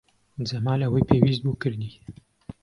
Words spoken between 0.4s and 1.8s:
جەمال ئەوەی پێویست بوو